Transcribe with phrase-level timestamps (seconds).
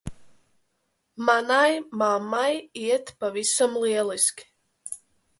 [1.25, 2.53] Manai mammai
[2.85, 4.43] iet pavisam lieliski.